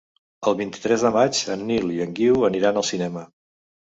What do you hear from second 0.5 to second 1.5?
El vint-i-tres de maig